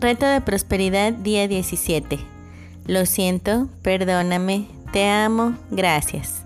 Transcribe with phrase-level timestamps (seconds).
[0.00, 2.18] Reto de prosperidad día 17.
[2.86, 6.42] Lo siento, perdóname, te amo, gracias.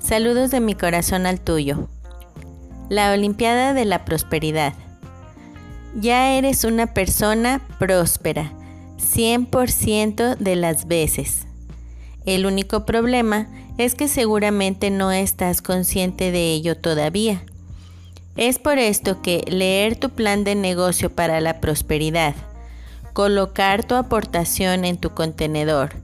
[0.00, 1.88] Saludos de mi corazón al tuyo.
[2.90, 4.74] La Olimpiada de la Prosperidad.
[5.98, 8.52] Ya eres una persona próspera,
[8.98, 11.46] 100% de las veces.
[12.26, 13.48] El único problema
[13.78, 17.44] es que seguramente no estás consciente de ello todavía.
[18.36, 22.34] Es por esto que leer tu plan de negocio para la prosperidad,
[23.14, 25.94] colocar tu aportación en tu contenedor,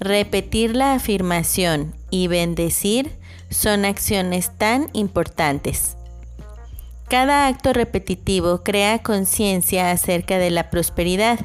[0.00, 3.12] repetir la afirmación y bendecir
[3.50, 5.96] son acciones tan importantes.
[7.08, 11.38] Cada acto repetitivo crea conciencia acerca de la prosperidad,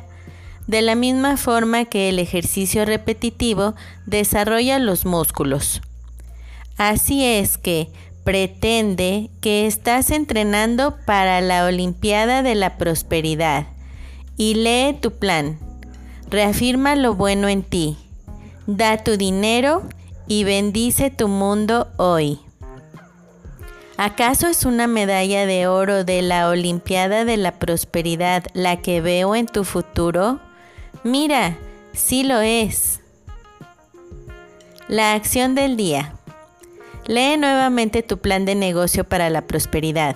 [0.68, 3.76] de la misma forma que el ejercicio repetitivo
[4.08, 5.82] desarrolla los músculos.
[6.78, 7.90] Así es que
[8.24, 13.68] pretende que estás entrenando para la Olimpiada de la Prosperidad
[14.38, 15.60] y lee tu plan.
[16.30, 17.98] Reafirma lo bueno en ti.
[18.68, 19.84] Da tu dinero
[20.28, 22.40] y bendice tu mundo hoy.
[23.98, 29.36] ¿Acaso es una medalla de oro de la Olimpiada de la Prosperidad la que veo
[29.36, 30.42] en tu futuro?
[31.04, 31.58] Mira,
[31.94, 33.00] sí lo es.
[34.90, 36.14] La acción del día.
[37.08, 40.16] Lee nuevamente tu plan de negocio para la prosperidad.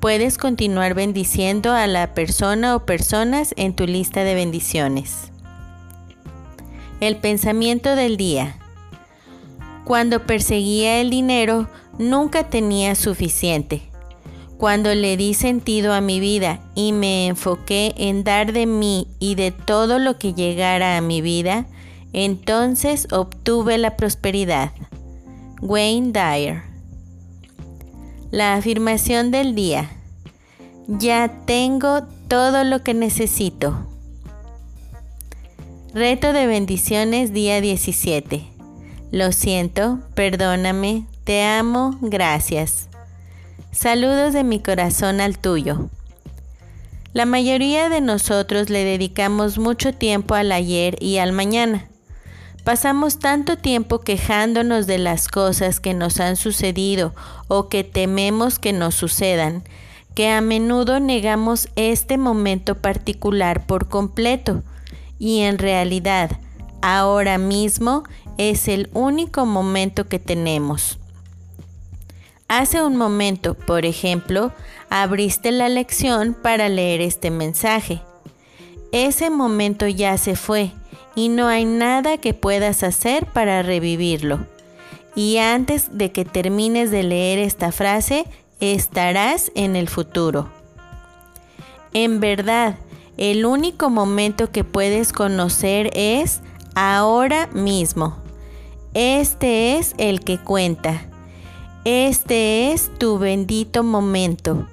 [0.00, 5.30] Puedes continuar bendiciendo a la persona o personas en tu lista de bendiciones.
[7.00, 8.56] El pensamiento del día.
[9.84, 11.68] Cuando perseguía el dinero,
[11.98, 13.82] nunca tenía suficiente.
[14.56, 19.34] Cuando le di sentido a mi vida y me enfoqué en dar de mí y
[19.34, 21.66] de todo lo que llegara a mi vida,
[22.14, 24.72] entonces obtuve la prosperidad.
[25.60, 26.69] Wayne Dyer
[28.30, 29.90] la afirmación del día.
[30.86, 33.86] Ya tengo todo lo que necesito.
[35.92, 38.46] Reto de bendiciones día 17.
[39.10, 42.88] Lo siento, perdóname, te amo, gracias.
[43.72, 45.90] Saludos de mi corazón al tuyo.
[47.12, 51.89] La mayoría de nosotros le dedicamos mucho tiempo al ayer y al mañana.
[52.64, 57.14] Pasamos tanto tiempo quejándonos de las cosas que nos han sucedido
[57.48, 59.64] o que tememos que nos sucedan,
[60.14, 64.62] que a menudo negamos este momento particular por completo.
[65.18, 66.38] Y en realidad,
[66.82, 68.04] ahora mismo
[68.36, 70.98] es el único momento que tenemos.
[72.48, 74.52] Hace un momento, por ejemplo,
[74.90, 78.02] abriste la lección para leer este mensaje.
[78.92, 80.72] Ese momento ya se fue
[81.20, 84.46] y no hay nada que puedas hacer para revivirlo.
[85.14, 88.24] Y antes de que termines de leer esta frase,
[88.58, 90.48] estarás en el futuro.
[91.92, 92.78] En verdad,
[93.18, 96.40] el único momento que puedes conocer es
[96.74, 98.16] ahora mismo.
[98.94, 101.02] Este es el que cuenta.
[101.84, 104.66] Este es tu bendito momento.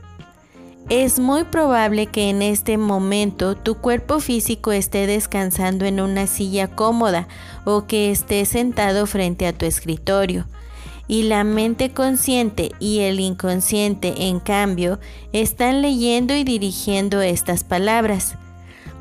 [0.90, 6.70] Es muy probable que en este momento tu cuerpo físico esté descansando en una silla
[6.70, 7.28] cómoda
[7.66, 10.46] o que esté sentado frente a tu escritorio.
[11.09, 14.98] Y la mente consciente y el inconsciente, en cambio,
[15.34, 18.36] están leyendo y dirigiendo estas palabras.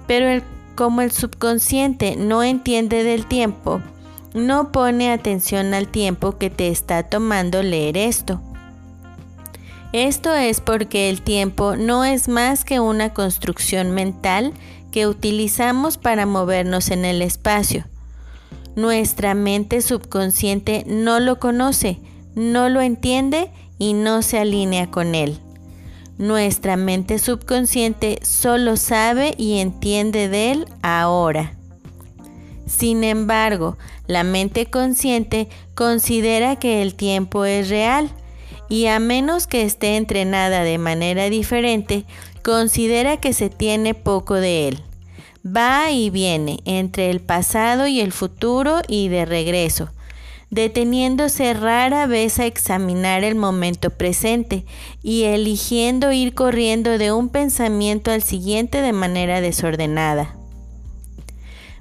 [0.08, 0.42] Pero
[0.74, 3.80] como el subconsciente no entiende del tiempo,
[4.34, 8.40] no pone atención al tiempo que te está tomando leer esto.
[9.96, 14.52] Esto es porque el tiempo no es más que una construcción mental
[14.92, 17.86] que utilizamos para movernos en el espacio.
[18.74, 21.98] Nuestra mente subconsciente no lo conoce,
[22.34, 25.38] no lo entiende y no se alinea con él.
[26.18, 31.56] Nuestra mente subconsciente solo sabe y entiende de él ahora.
[32.66, 33.78] Sin embargo,
[34.08, 38.10] la mente consciente considera que el tiempo es real
[38.68, 42.04] y a menos que esté entrenada de manera diferente,
[42.42, 44.82] considera que se tiene poco de él.
[45.46, 49.90] Va y viene entre el pasado y el futuro y de regreso,
[50.50, 54.64] deteniéndose rara vez a examinar el momento presente
[55.02, 60.36] y eligiendo ir corriendo de un pensamiento al siguiente de manera desordenada.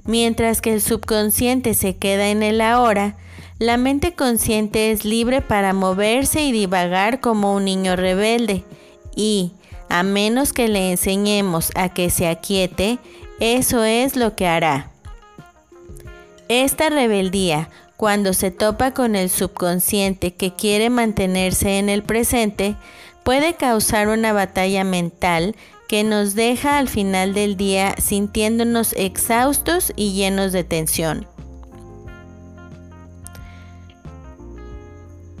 [0.06, 3.16] Mientras que el subconsciente se queda en el ahora,
[3.58, 8.64] la mente consciente es libre para moverse y divagar como un niño rebelde
[9.14, 9.52] y,
[9.88, 12.98] a menos que le enseñemos a que se aquiete,
[13.40, 14.90] eso es lo que hará.
[16.48, 22.76] Esta rebeldía, cuando se topa con el subconsciente que quiere mantenerse en el presente,
[23.24, 25.56] puede causar una batalla mental
[25.88, 31.26] que nos deja al final del día sintiéndonos exhaustos y llenos de tensión.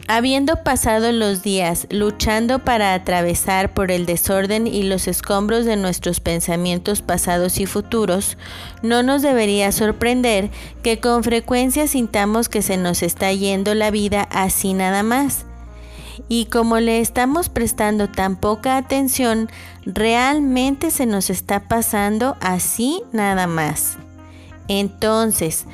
[0.08, 6.20] Habiendo pasado los días luchando para atravesar por el desorden y los escombros de nuestros
[6.20, 8.38] pensamientos pasados y futuros,
[8.82, 10.50] no nos debería sorprender
[10.84, 15.45] que con frecuencia sintamos que se nos está yendo la vida así nada más.
[16.28, 19.48] Y como le estamos prestando tan poca atención,
[19.84, 23.98] realmente se nos está pasando así nada más.
[24.68, 25.66] Entonces,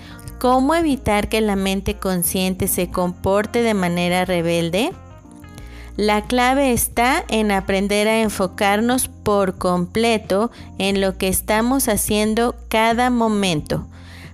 [0.43, 4.91] ¿Cómo evitar que la mente consciente se comporte de manera rebelde?
[5.97, 13.09] La clave está en aprender a enfocarnos por completo en lo que estamos haciendo cada
[13.09, 13.87] momento,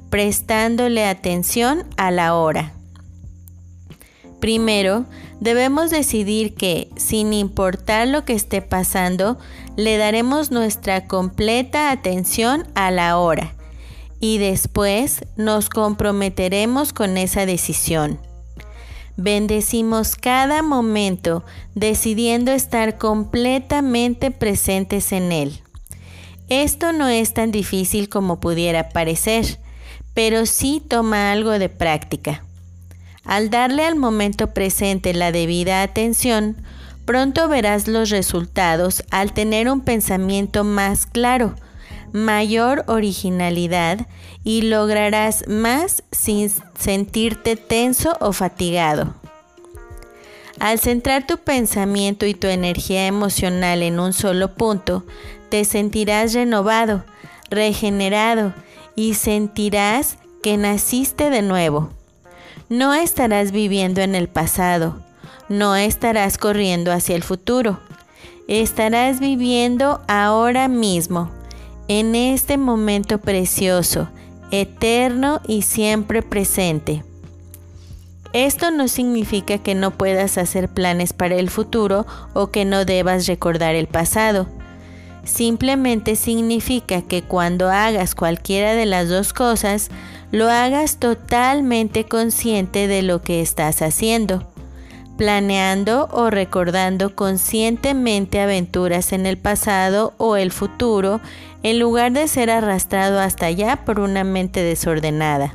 [0.09, 2.73] prestándole atención a la hora.
[4.41, 5.05] Primero,
[5.41, 9.39] debemos decidir que, sin importar lo que esté pasando,
[9.77, 13.55] le daremos nuestra completa atención a la hora
[14.21, 18.21] y después nos comprometeremos con esa decisión.
[19.17, 21.45] Bendecimos cada momento
[21.75, 25.61] decidiendo estar completamente presentes en él.
[26.49, 29.59] Esto no es tan difícil como pudiera parecer,
[30.15, 32.45] pero sí toma algo de práctica.
[33.29, 36.57] Al darle al momento presente la debida atención,
[37.05, 41.55] pronto verás los resultados al tener un pensamiento más claro,
[42.11, 44.07] mayor originalidad
[44.45, 49.15] y lograrás más sin sentirte tenso o fatigado.
[50.59, 55.05] Al centrar tu pensamiento y tu energía emocional en un solo punto,
[55.51, 57.05] te sentirás renovado,
[57.51, 58.55] regenerado
[58.97, 61.98] y sentirás que naciste de nuevo.
[62.69, 65.03] No estarás viviendo en el pasado,
[65.49, 67.81] no estarás corriendo hacia el futuro,
[68.47, 71.31] estarás viviendo ahora mismo
[71.89, 74.11] en este momento precioso,
[74.51, 77.05] eterno y siempre presente.
[78.35, 83.27] Esto no significa que no puedas hacer planes para el futuro o que no debas
[83.27, 84.47] recordar el pasado.
[85.25, 89.91] Simplemente significa que cuando hagas cualquiera de las dos cosas,
[90.31, 94.47] lo hagas totalmente consciente de lo que estás haciendo,
[95.17, 101.21] planeando o recordando conscientemente aventuras en el pasado o el futuro
[101.63, 105.55] en lugar de ser arrastrado hasta allá por una mente desordenada.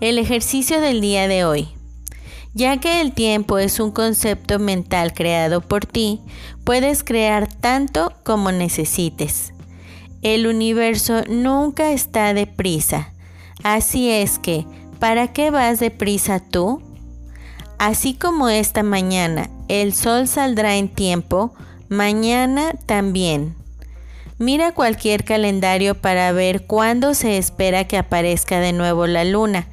[0.00, 1.68] El ejercicio del día de hoy.
[2.56, 6.20] Ya que el tiempo es un concepto mental creado por ti,
[6.62, 9.53] puedes crear tanto como necesites.
[10.24, 13.12] El universo nunca está deprisa.
[13.62, 14.64] Así es que,
[14.98, 16.82] ¿para qué vas deprisa tú?
[17.78, 21.52] Así como esta mañana el sol saldrá en tiempo,
[21.90, 23.54] mañana también.
[24.38, 29.68] Mira cualquier calendario para ver cuándo se espera que aparezca de nuevo la luna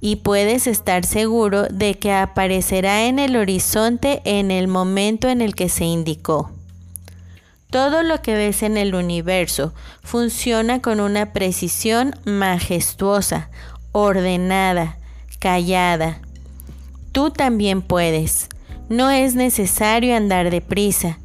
[0.00, 5.54] y puedes estar seguro de que aparecerá en el horizonte en el momento en el
[5.54, 6.50] que se indicó.
[7.70, 9.72] Todo lo que ves en el universo
[10.02, 13.48] funciona con una precisión majestuosa,
[13.92, 14.98] ordenada,
[15.38, 16.18] callada.
[17.12, 18.48] Tú también puedes.
[18.88, 21.18] No es necesario andar deprisa.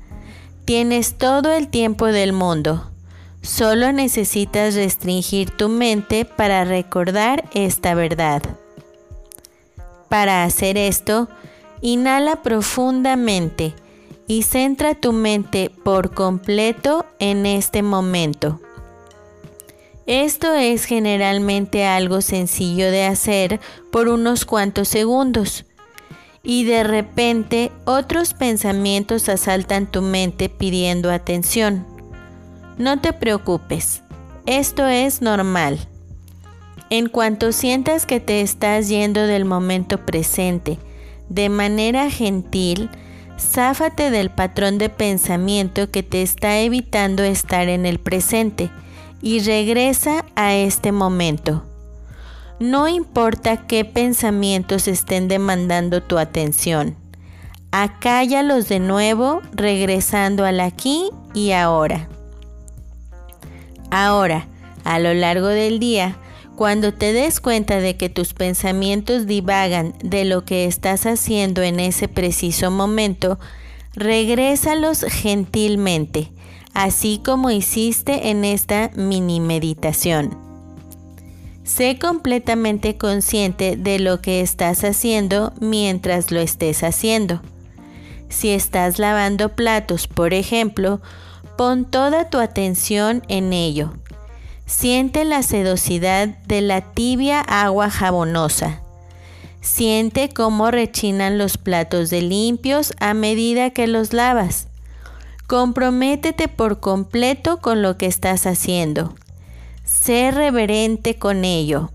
[0.66, 2.92] Tienes todo el tiempo del mundo.
[3.42, 8.44] Solo necesitas restringir tu mente para recordar esta verdad.
[10.10, 11.28] Para hacer esto,
[11.82, 13.74] inhala profundamente
[14.28, 18.60] y centra tu mente por completo en este momento.
[20.08, 23.60] Esto es generalmente algo sencillo de hacer
[23.92, 25.66] por unos cuantos segundos
[26.44, 31.88] y de repente otros pensamientos asaltan tu mente pidiendo atención.
[32.78, 34.04] No te preocupes,
[34.46, 35.80] esto es normal.
[36.92, 40.78] En cuanto sientas que te estás yendo del momento presente
[41.30, 42.92] de manera gentil,
[43.38, 48.70] záfate del patrón de pensamiento que te está evitando estar en el presente
[49.22, 51.64] y regresa a este momento.
[52.60, 56.96] No importa qué pensamientos estén demandando tu atención.
[57.72, 62.08] Acállalos de nuevo regresando al aquí y ahora.
[63.92, 64.48] Ahora,
[64.86, 66.16] A lo largo del día,
[66.56, 71.80] cuando te des cuenta de que tus pensamientos divagan de lo que estás haciendo en
[71.80, 73.40] ese preciso momento,
[73.94, 76.32] regrésalos gentilmente,
[76.74, 80.38] así como hiciste en esta mini meditación.
[81.64, 87.42] Sé completamente consciente de lo que estás haciendo mientras lo estés haciendo.
[88.30, 91.02] Si estás lavando platos, por ejemplo,
[91.58, 93.94] pon toda tu atención en ello
[94.66, 98.82] Siente la sedosidad de la tibia agua jabonosa.
[99.62, 104.68] Siente cómo rechinan los platos de limpios a medida que los lavas.
[105.48, 109.14] Comprométete por completo con lo que estás haciendo.
[109.84, 111.92] Sé reverente con ello.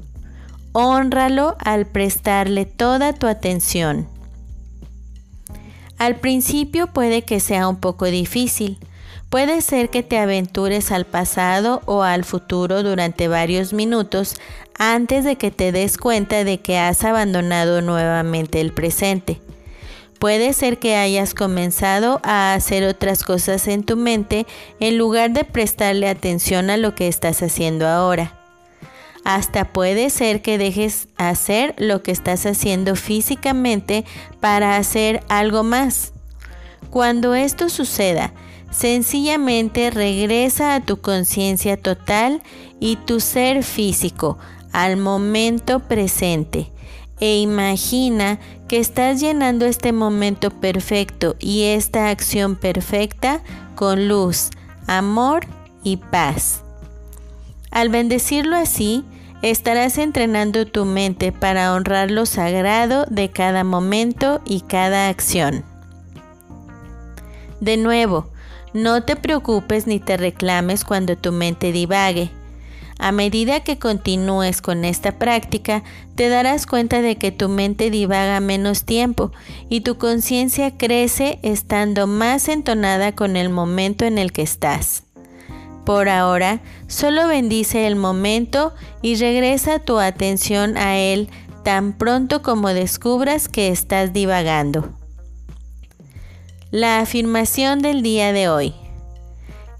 [0.73, 4.09] Honralo al prestarle toda tu atención.
[5.99, 8.79] Al principio puede que sea un poco difícil,
[9.31, 14.35] Puede ser que te aventures al pasado o al futuro durante varios minutos
[14.77, 19.41] antes de que te des cuenta de que has abandonado nuevamente el presente.
[20.19, 24.49] Puede ser que hayas comenzado a hacer otras cosas en tu mente
[24.81, 28.37] en lugar de prestarle atención a lo que estás haciendo ahora.
[29.25, 34.05] Hasta puede ser que dejes hacer lo que estás haciendo físicamente
[34.41, 36.15] para hacer algo más.
[36.91, 38.33] Cuando esto suceda,
[38.71, 42.43] Sencillamente regresa a tu conciencia total
[42.79, 44.39] y tu ser físico
[44.73, 46.71] al momento presente
[47.21, 53.43] e imagina que estás llenando este momento perfecto y esta acción perfecta
[53.75, 54.51] con luz,
[54.87, 55.47] amor
[55.85, 56.63] y paz.
[57.71, 59.05] Al bendecirlo así,
[59.43, 65.65] estarás entrenando tu mente para honrar lo sagrado de cada momento y cada acción.
[67.61, 68.30] De nuevo,
[68.73, 72.31] no te preocupes ni te reclames cuando tu mente divague.
[72.99, 75.83] A medida que continúes con esta práctica,
[76.17, 79.33] te darás cuenta de que tu mente divaga menos tiempo
[79.71, 85.05] y tu conciencia crece estando más entonada con el momento en el que estás.
[85.87, 91.31] Por ahora, solo bendice el momento y regresa tu atención a él
[91.65, 95.00] tan pronto como descubras que estás divagando.
[96.73, 98.75] La afirmación del día de hoy.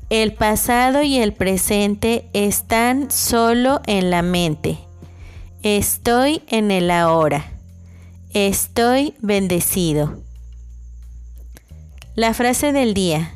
[0.09, 4.77] El pasado y el presente están solo en la mente.
[5.63, 7.53] Estoy en el ahora.
[8.35, 10.19] Estoy bendecido.
[12.17, 13.35] La frase del día.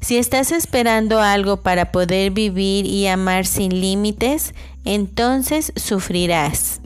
[0.00, 4.54] Si estás esperando algo para poder vivir y amar sin límites,
[4.86, 6.80] entonces sufrirás.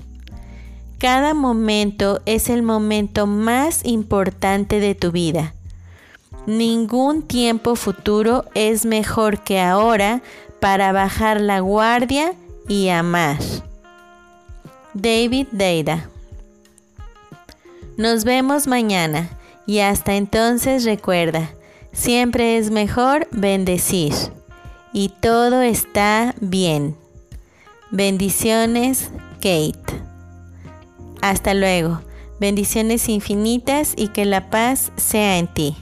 [0.98, 5.52] Cada momento es el momento más importante de tu vida.
[6.46, 10.22] Ningún tiempo futuro es mejor que ahora
[10.60, 12.34] para bajar la guardia
[12.68, 13.38] y amar.
[14.94, 16.08] David Deida.
[17.96, 19.30] Nos vemos mañana
[19.66, 21.50] y hasta entonces recuerda,
[21.92, 24.12] siempre es mejor bendecir
[24.92, 26.96] y todo está bien.
[27.90, 29.80] Bendiciones, Kate.
[31.22, 32.00] Hasta luego.
[32.38, 35.76] Bendiciones infinitas y que la paz sea en ti.